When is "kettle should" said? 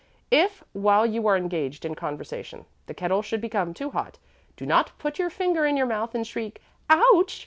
2.95-3.39